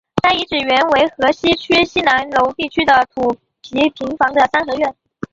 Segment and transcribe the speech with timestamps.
[0.23, 4.95] 该遗址原为河西区西南楼地区的土坯平房的三合院。